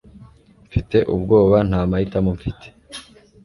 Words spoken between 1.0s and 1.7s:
ubwoba ko